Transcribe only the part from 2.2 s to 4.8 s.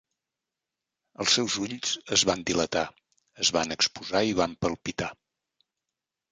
van dilatar, es van exposar i van